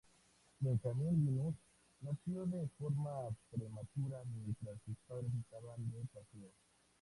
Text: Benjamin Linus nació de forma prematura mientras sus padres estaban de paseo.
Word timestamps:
Benjamin 0.67 1.13
Linus 1.25 1.53
nació 2.07 2.45
de 2.53 2.61
forma 2.79 3.13
prematura 3.51 4.17
mientras 4.33 4.75
sus 4.83 4.97
padres 5.07 5.31
estaban 5.45 5.91
de 5.91 5.99
paseo. 6.11 6.49